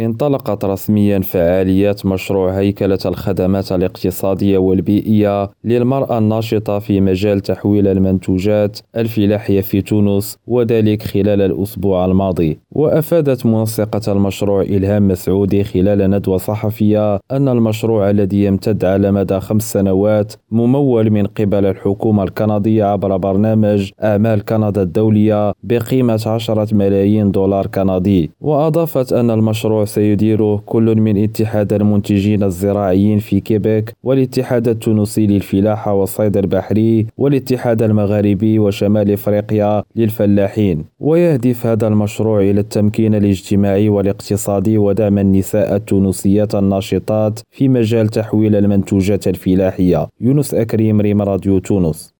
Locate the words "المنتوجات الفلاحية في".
7.88-9.80